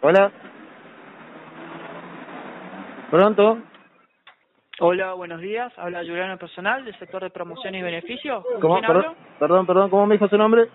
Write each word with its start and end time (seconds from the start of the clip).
Hola. 0.00 0.30
Pronto. 3.10 3.58
Hola, 4.80 5.14
buenos 5.14 5.40
días. 5.40 5.72
Habla 5.78 6.00
Juliano 6.00 6.36
Personal 6.36 6.84
del 6.84 6.98
sector 6.98 7.22
de 7.22 7.30
promoción 7.30 7.74
y 7.74 7.82
beneficio. 7.82 8.42
¿Con 8.42 8.60
¿Cómo? 8.60 8.74
quién 8.74 8.86
Perdón, 8.86 9.14
perdón, 9.38 9.66
perdón, 9.66 9.90
¿cómo 9.90 10.06
me 10.06 10.14
dijo 10.16 10.28
su 10.28 10.36
nombre? 10.36 10.68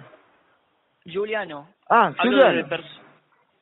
Juliano. 1.05 1.67
Ah, 1.89 2.11
Juliano. 2.17 2.67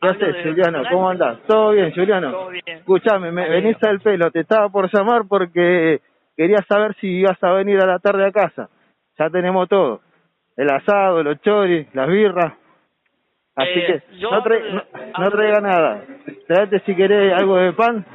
¿Qué 0.01 0.07
haces, 0.07 0.35
Juliano? 0.43 0.81
¿Cómo 0.89 1.09
andás? 1.09 1.39
¿Todo 1.45 1.71
bien, 1.71 1.91
Juliano? 1.93 2.31
Todo 2.31 2.49
bien. 2.49 2.63
Escuchame, 2.67 3.31
me 3.31 3.49
venís 3.49 3.75
al 3.83 3.99
pelo. 3.99 4.31
Te 4.31 4.41
estaba 4.41 4.69
por 4.69 4.89
llamar 4.93 5.23
porque 5.27 5.99
quería 6.37 6.63
saber 6.69 6.95
si 7.01 7.07
ibas 7.19 7.43
a 7.43 7.51
venir 7.51 7.83
a 7.83 7.85
la 7.85 7.99
tarde 7.99 8.25
a 8.25 8.31
casa. 8.31 8.69
Ya 9.17 9.29
tenemos 9.29 9.67
todo. 9.67 9.99
El 10.55 10.69
asado, 10.69 11.21
los 11.21 11.41
choris, 11.41 11.93
las 11.93 12.07
birras. 12.07 12.53
Así 13.59 13.79
Eh, 13.79 14.01
que 14.09 14.17
yo 14.17 14.31
no, 14.31 14.41
de- 14.41 14.71
no, 14.73 14.83
no 15.19 15.31
traiga 15.31 15.59
nada. 15.61 16.03
Traete 16.47 16.79
si 16.81 16.95
querés 16.95 17.33
algo 17.33 17.57
de 17.57 17.73
pan. 17.73 18.05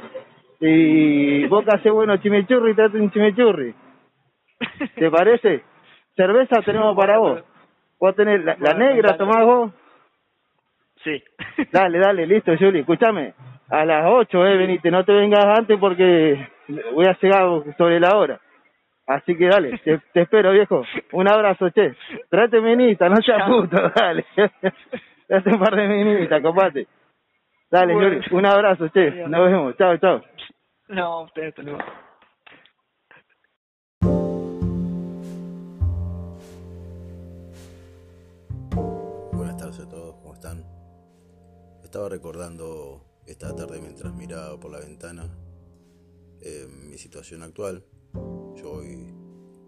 Y 0.59 1.45
vos 1.47 1.63
que 1.63 1.75
haces 1.75 1.91
bueno 1.91 2.17
chimichurri, 2.17 2.73
traete 2.73 2.97
un 2.99 3.11
chimichurri. 3.11 3.73
¿Te 4.95 5.11
parece? 5.11 5.63
Cerveza 6.15 6.61
tenemos 6.61 6.95
para 6.95 7.17
vos. 7.17 7.43
Vos 7.99 8.15
tenés 8.15 8.43
la, 8.43 8.55
la 8.59 8.73
negra, 8.73 9.17
tomás 9.17 9.43
vos. 9.45 9.71
Sí. 11.03 11.21
Dale, 11.71 11.99
dale, 11.99 12.25
listo, 12.25 12.51
Juli. 12.57 12.79
Escúchame, 12.79 13.33
a 13.69 13.85
las 13.85 14.05
8, 14.07 14.45
eh, 14.47 14.57
venite, 14.57 14.89
no 14.91 15.03
te 15.05 15.13
vengas 15.13 15.45
antes 15.45 15.77
porque 15.79 16.47
voy 16.93 17.05
a 17.05 17.17
llegar 17.21 17.43
sobre 17.77 17.99
la 17.99 18.17
hora. 18.17 18.39
Así 19.07 19.37
que 19.37 19.45
dale, 19.47 19.77
te, 19.83 19.99
te 20.13 20.21
espero, 20.21 20.51
viejo. 20.51 20.83
Un 21.11 21.27
abrazo, 21.27 21.69
che. 21.69 21.93
Trate 22.29 22.59
minita, 22.59 23.07
no 23.07 23.17
seas 23.17 23.43
puto, 23.47 23.77
dale. 23.95 24.25
Trate 25.27 25.49
un 25.49 25.59
par 25.59 25.75
de 25.75 25.87
minitas, 25.87 26.41
compate. 26.41 26.87
Dale, 27.71 27.93
Bueno. 27.93 28.21
Un 28.31 28.45
abrazo, 28.45 28.89
che. 28.91 29.09
Bien. 29.09 29.31
Nos 29.31 29.49
vemos, 29.49 29.75
chao, 29.75 29.97
chao. 29.97 30.21
no, 30.89 31.23
usted, 31.23 31.47
hasta 31.47 31.63
luego. 31.63 31.79
Buenas 39.33 39.57
tardes 39.57 39.79
a 39.79 39.89
todos, 39.89 40.15
¿cómo 40.17 40.33
están? 40.33 40.63
Estaba 41.83 42.09
recordando 42.09 43.01
esta 43.25 43.55
tarde 43.55 43.79
mientras 43.81 44.13
miraba 44.13 44.59
por 44.59 44.71
la 44.71 44.79
ventana 44.79 45.23
eh, 46.41 46.67
mi 46.69 46.97
situación 46.97 47.41
actual. 47.41 47.83
Yo 48.55 48.71
hoy 48.71 49.13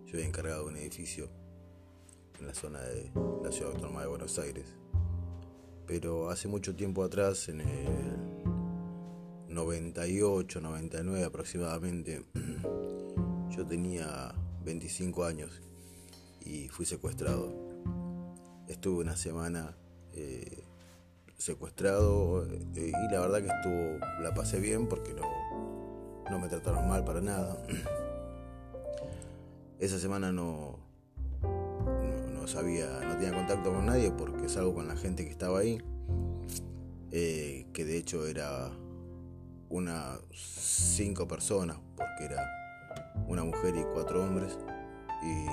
soy 0.06 0.22
encargado 0.22 0.66
de 0.66 0.70
un 0.70 0.78
edificio 0.78 1.30
en 2.40 2.48
la 2.48 2.54
zona 2.54 2.80
de 2.82 3.12
la 3.44 3.52
ciudad 3.52 3.74
autónoma 3.74 4.02
de 4.02 4.08
Buenos 4.08 4.38
Aires. 4.38 4.78
Pero 5.88 6.30
hace 6.30 6.50
mucho 6.50 6.76
tiempo 6.76 7.04
atrás, 7.04 7.48
en 7.48 7.62
el 7.62 8.28
98, 9.48 10.60
99 10.60 11.24
aproximadamente, 11.24 12.26
yo 13.50 13.66
tenía 13.66 14.36
25 14.66 15.24
años 15.24 15.62
y 16.42 16.68
fui 16.68 16.86
secuestrado. 16.86 17.56
Estuve 18.68 19.02
una 19.02 19.16
semana 19.16 19.78
eh, 20.14 20.62
secuestrado 21.38 22.46
eh, 22.46 22.60
y 22.76 23.14
la 23.14 23.22
verdad 23.22 23.40
que 23.40 23.48
estuvo, 23.48 23.98
la 24.22 24.34
pasé 24.34 24.60
bien 24.60 24.88
porque 24.88 25.14
no, 25.14 25.24
no 26.30 26.38
me 26.38 26.50
trataron 26.50 26.90
mal 26.90 27.06
para 27.06 27.22
nada. 27.22 27.64
Esa 29.80 30.00
semana 30.00 30.34
no, 30.34 30.80
no, 32.48 32.54
sabía, 32.54 33.02
no 33.04 33.18
tenía 33.18 33.34
contacto 33.34 33.74
con 33.74 33.86
nadie 33.86 34.10
porque 34.10 34.48
salgo 34.48 34.74
con 34.74 34.88
la 34.88 34.96
gente 34.96 35.26
que 35.26 35.32
estaba 35.32 35.60
ahí, 35.60 35.82
eh, 37.12 37.68
que 37.74 37.84
de 37.84 37.98
hecho 37.98 38.26
era 38.26 38.72
unas 39.70 40.22
cinco 40.32 41.28
personas 41.28 41.78
porque 41.98 42.24
era 42.24 42.50
una 43.28 43.44
mujer 43.44 43.76
y 43.76 43.84
cuatro 43.94 44.24
hombres 44.24 44.58
y 45.24 45.46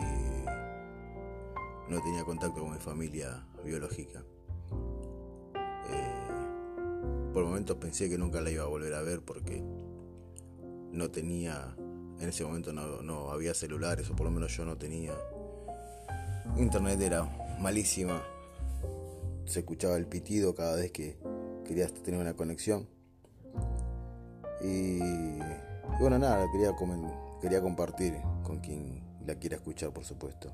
no 1.91 2.01
tenía 2.01 2.23
contacto 2.25 2.61
con 2.61 2.73
mi 2.73 2.79
familia 2.79 3.45
biológica. 3.65 4.23
Eh, 5.91 7.33
por 7.33 7.45
momentos 7.45 7.77
pensé 7.77 8.09
que 8.09 8.19
nunca 8.19 8.41
la 8.41 8.53
iba 8.53 8.63
a 8.63 8.69
volver 8.69 8.95
a 8.95 9.03
ver 9.03 9.21
porque 9.21 9.65
no 10.93 11.11
tenía, 11.11 11.75
en 11.77 12.29
ese 12.29 12.45
momento 12.45 12.73
no, 12.73 13.03
no 13.03 13.33
había 13.33 13.53
celulares, 13.53 14.09
o 14.11 14.15
por 14.15 14.27
lo 14.27 14.31
menos 14.31 14.57
yo 14.57 14.65
no 14.65 14.79
tenía. 14.79 15.13
Internet 16.57 17.01
era 17.01 17.25
malísima, 17.59 18.23
se 19.45 19.61
escuchaba 19.61 19.97
el 19.97 20.07
pitido 20.07 20.55
cada 20.55 20.77
vez 20.77 20.93
que 20.93 21.19
querías 21.65 21.93
tener 21.93 22.21
una 22.21 22.35
conexión. 22.35 22.87
Y, 24.63 25.39
bueno, 26.01 26.19
nada, 26.19 26.47
quería, 26.53 26.75
quería 27.41 27.61
compartir 27.61 28.15
con 28.43 28.61
quien 28.61 29.03
la 29.27 29.35
quiera 29.35 29.57
escuchar, 29.57 29.93
por 29.93 30.05
supuesto. 30.05 30.53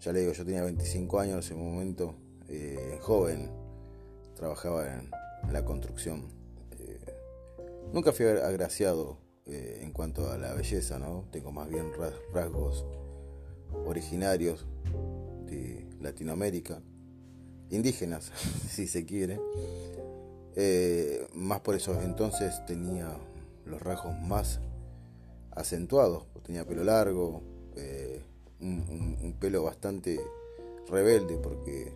Ya 0.00 0.12
le 0.12 0.20
digo, 0.20 0.32
yo 0.32 0.44
tenía 0.44 0.62
25 0.62 1.18
años 1.18 1.32
en 1.32 1.38
ese 1.40 1.54
momento, 1.54 2.14
eh, 2.48 2.98
joven, 3.00 3.50
trabajaba 4.34 4.86
en, 4.92 5.10
la 5.50 5.64
construcción. 5.64 6.24
Eh, 6.78 6.98
nunca 7.92 8.12
fui 8.12 8.26
agraciado 8.26 9.18
eh, 9.46 9.80
en 9.82 9.92
cuanto 9.92 10.30
a 10.30 10.36
la 10.36 10.52
belleza, 10.54 10.98
¿no? 10.98 11.24
Tengo 11.30 11.52
más 11.52 11.68
bien 11.68 11.92
ra- 11.96 12.12
rasgos 12.34 12.84
originarios 13.86 14.66
de 15.46 15.88
Latinoamérica, 16.00 16.80
indígenas, 17.70 18.32
si 18.68 18.86
se 18.86 19.04
quiere. 19.04 19.40
Eh, 20.54 21.26
más 21.34 21.60
por 21.60 21.74
eso 21.74 22.00
entonces 22.00 22.64
tenía 22.66 23.08
los 23.66 23.80
rasgos 23.82 24.14
más 24.22 24.60
acentuados, 25.50 26.24
pues 26.32 26.44
tenía 26.44 26.66
pelo 26.66 26.84
largo, 26.84 27.42
eh, 27.76 28.22
un, 28.60 28.84
un- 28.88 29.18
un 29.22 29.32
pelo 29.34 29.62
bastante 29.64 30.18
rebelde 30.88 31.36
porque 31.36 31.92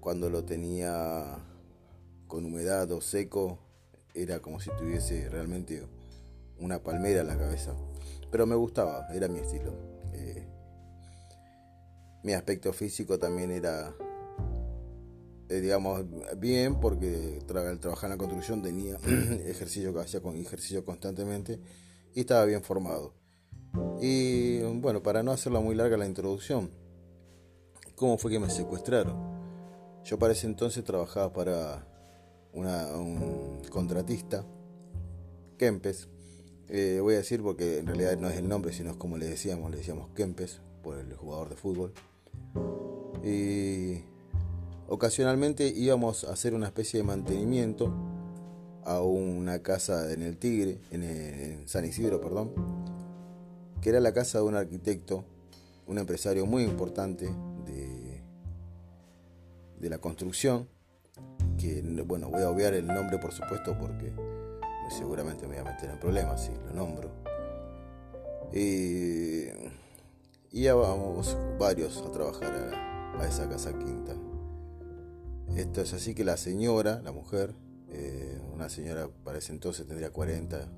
cuando 0.00 0.28
lo 0.28 0.44
tenía 0.44 1.38
con 2.26 2.44
humedad 2.44 2.90
o 2.92 3.00
seco 3.00 3.58
era 4.14 4.40
como 4.40 4.60
si 4.60 4.70
tuviese 4.78 5.28
realmente 5.30 5.82
una 6.58 6.82
palmera 6.82 7.20
en 7.22 7.26
la 7.28 7.38
cabeza. 7.38 7.74
Pero 8.30 8.46
me 8.46 8.54
gustaba, 8.54 9.08
era 9.14 9.28
mi 9.28 9.38
estilo. 9.38 9.72
Eh, 10.18 10.46
mi 12.24 12.32
aspecto 12.32 12.72
físico 12.72 13.18
también 13.18 13.50
era, 13.52 13.94
eh, 15.48 15.60
digamos, 15.60 16.04
bien 16.38 16.80
porque 16.80 17.38
tra- 17.46 17.68
al 17.68 17.78
trabajar 17.78 18.10
en 18.10 18.16
la 18.16 18.18
construcción 18.18 18.60
tenía 18.62 18.96
ejercicio 19.46 19.94
que 19.94 20.00
hacía 20.00 20.20
con 20.20 20.36
ejercicio 20.36 20.84
constantemente 20.84 21.60
y 22.14 22.20
estaba 22.20 22.44
bien 22.44 22.62
formado. 22.62 23.14
Y 24.00 24.60
bueno, 24.80 25.02
para 25.02 25.22
no 25.22 25.30
hacerla 25.30 25.60
muy 25.60 25.74
larga 25.74 25.96
la 25.96 26.06
introducción, 26.06 26.70
¿cómo 27.94 28.18
fue 28.18 28.30
que 28.30 28.40
me 28.40 28.50
secuestraron? 28.50 29.16
Yo 30.04 30.18
para 30.18 30.32
ese 30.32 30.46
entonces 30.46 30.84
trabajaba 30.84 31.32
para 31.32 31.84
un 32.52 33.60
contratista, 33.70 34.44
Kempes. 35.58 36.08
Eh, 36.70 36.98
voy 37.00 37.14
a 37.14 37.18
decir 37.18 37.42
porque 37.42 37.78
en 37.78 37.86
realidad 37.86 38.18
no 38.18 38.28
es 38.28 38.36
el 38.36 38.48
nombre, 38.48 38.72
sino 38.72 38.90
es 38.90 38.96
como 38.96 39.16
le 39.16 39.26
decíamos, 39.26 39.70
le 39.70 39.78
decíamos 39.78 40.08
Kempes 40.14 40.60
por 40.82 40.98
el 40.98 41.14
jugador 41.14 41.48
de 41.48 41.56
fútbol. 41.56 41.92
Y 43.24 44.02
ocasionalmente 44.88 45.66
íbamos 45.68 46.24
a 46.24 46.32
hacer 46.32 46.54
una 46.54 46.66
especie 46.66 47.00
de 47.00 47.04
mantenimiento 47.04 47.92
a 48.84 49.00
una 49.00 49.60
casa 49.62 50.12
en 50.12 50.22
el 50.22 50.36
Tigre, 50.38 50.78
en, 50.90 51.02
en 51.02 51.68
San 51.68 51.84
Isidro, 51.84 52.20
perdón, 52.20 52.52
que 53.80 53.90
era 53.90 54.00
la 54.00 54.12
casa 54.12 54.38
de 54.38 54.44
un 54.44 54.54
arquitecto, 54.54 55.24
un 55.86 55.98
empresario 55.98 56.46
muy 56.46 56.64
importante 56.64 57.26
de, 57.66 58.22
de 59.80 59.90
la 59.90 59.98
construcción, 59.98 60.68
que 61.58 61.82
bueno, 62.06 62.28
voy 62.28 62.42
a 62.42 62.50
obviar 62.50 62.74
el 62.74 62.86
nombre 62.86 63.18
por 63.18 63.32
supuesto 63.32 63.76
porque 63.78 64.12
seguramente 64.90 65.46
me 65.46 65.60
voy 65.60 65.66
a 65.66 65.72
meter 65.72 65.90
en 65.90 65.98
problemas 65.98 66.44
si 66.44 66.52
lo 66.52 66.72
nombro. 66.72 67.10
Y, 68.52 69.48
y 70.50 70.62
ya 70.62 70.74
vamos 70.74 71.36
varios 71.58 71.98
a 71.98 72.10
trabajar 72.10 72.52
a, 72.52 73.20
a 73.20 73.28
esa 73.28 73.48
casa 73.48 73.72
quinta. 73.72 74.14
Esto 75.56 75.80
es 75.80 75.92
así 75.92 76.14
que 76.14 76.24
la 76.24 76.36
señora, 76.36 77.00
la 77.02 77.12
mujer, 77.12 77.54
eh, 77.90 78.40
una 78.52 78.68
señora 78.68 79.08
para 79.24 79.38
ese 79.38 79.52
entonces 79.52 79.86
tendría 79.86 80.10
40 80.10 80.68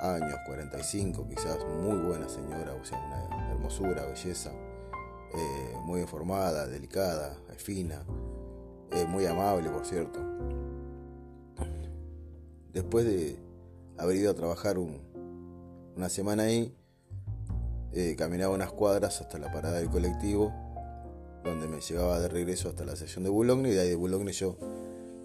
años, 0.00 0.34
45 0.46 1.28
quizás, 1.28 1.58
muy 1.82 1.98
buena 1.98 2.28
señora, 2.28 2.74
o 2.74 2.84
sea, 2.84 2.98
una 2.98 3.52
hermosura, 3.52 4.06
belleza, 4.06 4.50
eh, 4.50 5.76
muy 5.84 6.00
informada, 6.00 6.66
delicada, 6.66 7.36
fina, 7.56 8.02
eh, 8.90 9.04
muy 9.06 9.26
amable, 9.26 9.70
por 9.70 9.86
cierto. 9.86 10.20
Después 12.72 13.04
de 13.04 13.36
haber 13.98 14.16
ido 14.16 14.30
a 14.30 14.34
trabajar 14.34 14.78
un- 14.78 15.00
una 15.96 16.08
semana 16.08 16.44
ahí, 16.44 16.74
eh, 17.92 18.16
caminaba 18.16 18.54
unas 18.54 18.72
cuadras 18.72 19.20
hasta 19.20 19.38
la 19.38 19.52
parada 19.52 19.78
del 19.78 19.90
colectivo, 19.90 20.52
donde 21.44 21.68
me 21.68 21.80
llevaba 21.80 22.18
de 22.20 22.28
regreso 22.28 22.68
hasta 22.68 22.84
la 22.84 22.94
estación 22.94 23.24
de 23.24 23.30
Boulogne, 23.30 23.68
y 23.68 23.72
de 23.72 23.80
ahí 23.80 23.88
de 23.90 23.96
Boulogne 23.96 24.32
yo 24.32 24.56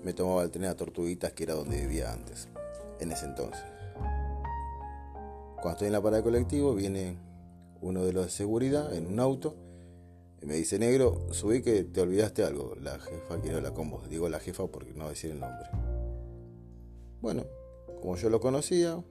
me 0.04 0.14
tomaba 0.14 0.44
el 0.44 0.52
tren 0.52 0.66
a 0.66 0.76
Tortuguitas, 0.76 1.32
que 1.34 1.44
era 1.44 1.54
donde 1.54 1.80
vivía 1.80 2.12
antes, 2.12 2.50
en 3.00 3.12
ese 3.12 3.26
entonces. 3.26 3.64
Cuando 5.56 5.72
estoy 5.72 5.88
en 5.88 5.94
la 5.94 6.02
parada 6.02 6.18
de 6.18 6.24
colectivo, 6.24 6.76
viene 6.76 7.18
uno 7.82 8.04
de 8.04 8.14
los 8.14 8.26
de 8.26 8.32
seguridad 8.32 8.94
en 8.94 9.08
un 9.08 9.20
auto 9.20 9.56
y 10.42 10.46
me 10.46 10.56
dice, 10.56 10.78
negro, 10.80 11.28
subí 11.32 11.62
que 11.62 11.84
te 11.84 12.02
olvidaste 12.02 12.44
algo. 12.44 12.76
La 12.82 13.00
jefa 13.00 13.40
quiere 13.42 13.58
hablar 13.58 13.74
con. 13.74 13.92
Digo 14.10 14.30
la 14.30 14.40
jefa 14.40 14.68
porque 14.68 14.94
no 14.94 15.10
decir 15.10 15.32
el 15.32 15.40
nombre. 15.40 15.68
Bueno, 17.28 17.44
como 18.00 18.16
yo 18.16 18.30
lo 18.30 18.40
conocía, 18.40 19.04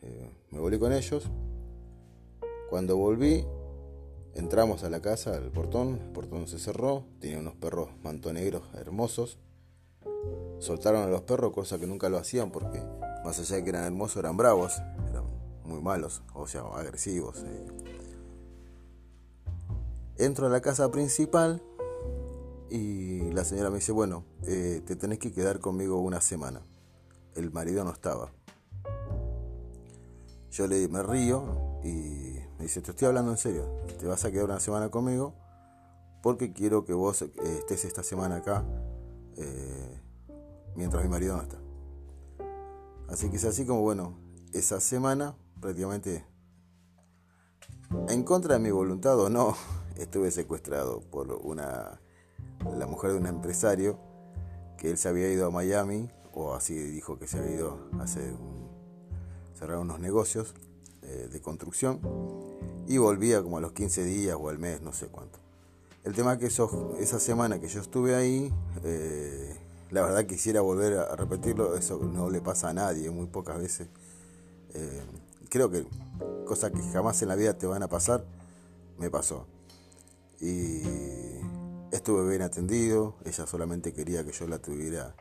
eh, 0.00 0.30
me 0.52 0.60
volví 0.60 0.78
con 0.78 0.92
ellos. 0.92 1.28
Cuando 2.70 2.96
volví, 2.96 3.44
entramos 4.34 4.84
a 4.84 4.88
la 4.88 5.02
casa, 5.02 5.34
al 5.34 5.50
portón, 5.50 5.98
el 6.00 6.12
portón 6.12 6.46
se 6.46 6.60
cerró, 6.60 7.02
tenía 7.18 7.40
unos 7.40 7.56
perros 7.56 7.88
mantonegros 8.04 8.62
hermosos. 8.74 9.40
Soltaron 10.60 11.02
a 11.02 11.08
los 11.08 11.22
perros, 11.22 11.52
cosa 11.52 11.76
que 11.76 11.88
nunca 11.88 12.08
lo 12.08 12.18
hacían 12.18 12.52
porque 12.52 12.80
más 13.24 13.40
allá 13.40 13.56
de 13.56 13.64
que 13.64 13.70
eran 13.70 13.82
hermosos, 13.82 14.18
eran 14.18 14.36
bravos, 14.36 14.80
eran 15.10 15.24
muy 15.64 15.82
malos, 15.82 16.22
o 16.34 16.46
sea, 16.46 16.60
agresivos. 16.72 17.42
Eh. 17.44 17.66
Entro 20.18 20.46
a 20.46 20.50
la 20.50 20.60
casa 20.60 20.88
principal 20.92 21.60
y 22.70 23.32
la 23.32 23.44
señora 23.44 23.70
me 23.70 23.78
dice, 23.78 23.90
bueno, 23.90 24.22
eh, 24.44 24.82
te 24.86 24.94
tenés 24.94 25.18
que 25.18 25.32
quedar 25.32 25.58
conmigo 25.58 25.98
una 25.98 26.20
semana. 26.20 26.62
El 27.36 27.52
marido 27.52 27.84
no 27.84 27.90
estaba. 27.90 28.32
Yo 30.50 30.66
le 30.66 30.88
me 30.88 31.02
río 31.02 31.80
y 31.84 32.38
me 32.58 32.64
dice, 32.64 32.80
te 32.80 32.92
estoy 32.92 33.08
hablando 33.08 33.30
en 33.30 33.36
serio, 33.36 33.64
te 33.98 34.06
vas 34.06 34.24
a 34.24 34.30
quedar 34.30 34.46
una 34.46 34.60
semana 34.60 34.90
conmigo 34.90 35.34
porque 36.22 36.52
quiero 36.52 36.84
que 36.84 36.94
vos 36.94 37.22
eh, 37.22 37.30
estés 37.58 37.84
esta 37.84 38.02
semana 38.02 38.36
acá 38.36 38.64
eh, 39.36 40.00
mientras 40.74 41.02
mi 41.02 41.10
marido 41.10 41.36
no 41.36 41.42
está. 41.42 41.58
Así 43.08 43.30
que 43.30 43.36
es 43.36 43.44
así 43.44 43.66
como, 43.66 43.82
bueno, 43.82 44.18
esa 44.52 44.80
semana 44.80 45.36
prácticamente 45.60 46.24
en 48.08 48.24
contra 48.24 48.54
de 48.54 48.60
mi 48.60 48.70
voluntad 48.70 49.18
o 49.20 49.28
no, 49.28 49.54
estuve 49.96 50.30
secuestrado 50.30 51.00
por 51.02 51.32
una 51.32 52.00
la 52.76 52.86
mujer 52.86 53.12
de 53.12 53.18
un 53.18 53.26
empresario 53.26 53.98
que 54.78 54.90
él 54.90 54.98
se 54.98 55.08
había 55.08 55.30
ido 55.30 55.46
a 55.46 55.50
Miami 55.50 56.10
o 56.36 56.54
así 56.54 56.74
dijo 56.74 57.18
que 57.18 57.26
se 57.26 57.38
había 57.38 57.56
ido 57.56 57.88
a 57.98 58.02
hacer 58.02 58.34
cerrar 59.58 59.78
unos 59.78 59.98
negocios 60.00 60.54
eh, 61.02 61.28
de 61.32 61.40
construcción 61.40 61.98
y 62.86 62.98
volvía 62.98 63.42
como 63.42 63.56
a 63.56 63.60
los 63.62 63.72
15 63.72 64.04
días 64.04 64.36
o 64.38 64.50
al 64.50 64.58
mes, 64.58 64.82
no 64.82 64.92
sé 64.92 65.06
cuánto. 65.06 65.38
El 66.04 66.12
tema 66.12 66.34
es 66.34 66.38
que 66.38 66.46
eso, 66.46 66.94
esa 67.00 67.18
semana 67.18 67.58
que 67.58 67.68
yo 67.68 67.80
estuve 67.80 68.14
ahí, 68.14 68.52
eh, 68.84 69.56
la 69.90 70.02
verdad 70.02 70.26
quisiera 70.26 70.60
volver 70.60 70.98
a 70.98 71.16
repetirlo, 71.16 71.74
eso 71.74 71.98
no 71.98 72.28
le 72.28 72.42
pasa 72.42 72.68
a 72.68 72.74
nadie, 72.74 73.10
muy 73.10 73.26
pocas 73.26 73.58
veces. 73.58 73.88
Eh, 74.74 75.02
creo 75.48 75.70
que 75.70 75.86
cosas 76.44 76.70
que 76.70 76.82
jamás 76.92 77.20
en 77.22 77.28
la 77.28 77.34
vida 77.34 77.56
te 77.56 77.66
van 77.66 77.82
a 77.82 77.88
pasar, 77.88 78.26
me 78.98 79.08
pasó. 79.08 79.46
Y 80.38 80.82
estuve 81.92 82.28
bien 82.28 82.42
atendido, 82.42 83.14
ella 83.24 83.46
solamente 83.46 83.94
quería 83.94 84.22
que 84.22 84.32
yo 84.32 84.46
la 84.46 84.58
tuviera 84.58 85.16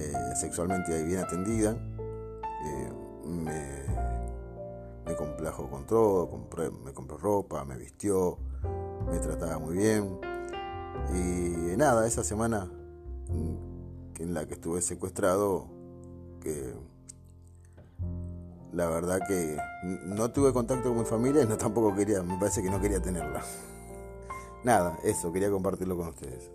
eh, 0.00 0.34
sexualmente 0.34 1.02
bien 1.04 1.20
atendida. 1.20 1.72
Eh, 2.64 2.92
me, 3.26 3.84
me 5.04 5.14
complajo 5.16 5.68
con 5.68 5.86
todo, 5.86 6.30
me 6.84 6.92
compró 6.92 7.18
ropa, 7.18 7.64
me 7.64 7.76
vistió, 7.76 8.38
me 9.10 9.18
trataba 9.18 9.58
muy 9.58 9.76
bien. 9.76 10.18
Y 11.14 11.76
nada, 11.76 12.06
esa 12.06 12.24
semana 12.24 12.70
mm, 13.28 14.22
en 14.22 14.34
la 14.34 14.46
que 14.46 14.54
estuve 14.54 14.80
secuestrado, 14.80 15.66
que 16.40 16.74
la 18.72 18.88
verdad 18.88 19.20
que 19.26 19.58
no 20.06 20.30
tuve 20.30 20.52
contacto 20.52 20.90
con 20.90 20.98
mi 20.98 21.04
familia 21.04 21.42
y 21.42 21.46
no 21.46 21.58
tampoco 21.58 21.94
quería, 21.94 22.22
me 22.22 22.38
parece 22.38 22.62
que 22.62 22.70
no 22.70 22.80
quería 22.80 23.00
tenerla. 23.00 23.42
Nada, 24.64 24.98
eso, 25.04 25.32
quería 25.32 25.50
compartirlo 25.50 25.96
con 25.96 26.08
ustedes. 26.08 26.50